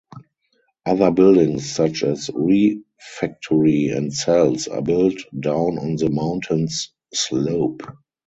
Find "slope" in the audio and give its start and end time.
7.13-7.81